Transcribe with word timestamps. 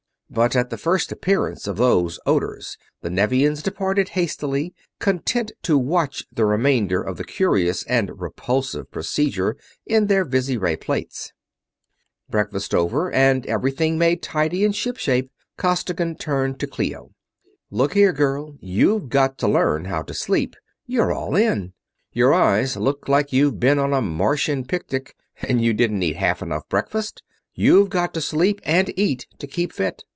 But 0.33 0.55
at 0.55 0.69
the 0.69 0.77
first 0.77 1.11
appearance 1.11 1.67
of 1.67 1.75
those 1.75 2.17
odors 2.25 2.77
the 3.01 3.09
Nevians 3.09 3.61
departed 3.61 4.07
hastily, 4.15 4.73
content 4.97 5.51
to 5.63 5.77
watch 5.77 6.25
the 6.31 6.45
remainder 6.45 7.01
of 7.03 7.17
the 7.17 7.25
curious 7.25 7.83
and 7.83 8.17
repulsive 8.21 8.89
procedure 8.91 9.57
in 9.85 10.07
their 10.07 10.23
visiray 10.23 10.77
plates. 10.79 11.33
Breakfast 12.29 12.73
over 12.73 13.11
and 13.11 13.45
everything 13.45 13.97
made 13.97 14.23
tidy 14.23 14.63
and 14.63 14.73
ship 14.73 14.95
shape, 14.95 15.29
Costigan 15.57 16.15
turned 16.15 16.59
to 16.61 16.65
Clio. 16.67 17.11
"Look 17.69 17.93
here, 17.93 18.13
girl; 18.13 18.55
you've 18.61 19.09
got 19.09 19.37
to 19.39 19.49
learn 19.49 19.83
how 19.83 20.01
to 20.03 20.13
sleep. 20.13 20.55
You're 20.85 21.11
all 21.11 21.35
in. 21.35 21.73
Your 22.13 22.33
eyes 22.33 22.77
look 22.77 23.09
like 23.09 23.33
you've 23.33 23.59
been 23.59 23.79
on 23.79 23.91
a 23.91 24.01
Martian 24.01 24.63
picnic 24.63 25.13
and 25.41 25.61
you 25.61 25.73
didn't 25.73 26.01
eat 26.03 26.15
half 26.15 26.41
enough 26.41 26.69
breakfast. 26.69 27.21
You've 27.53 27.89
got 27.89 28.13
to 28.13 28.21
sleep 28.21 28.61
and 28.63 28.97
eat 28.97 29.27
to 29.39 29.45
keep 29.45 29.73
fit. 29.73 30.05